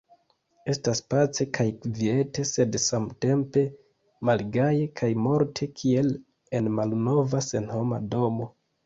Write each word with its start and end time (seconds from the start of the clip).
Estas 0.71 0.99
pace 1.13 1.45
kaj 1.57 1.65
kviete 1.81 2.45
sed 2.51 2.77
samtempe 2.83 3.63
malgaje 4.29 4.87
kaj 5.03 5.11
morte 5.27 5.69
kiel 5.83 6.11
en 6.61 6.71
malnova, 6.79 7.43
senhoma 7.51 8.01
domo. 8.17 8.49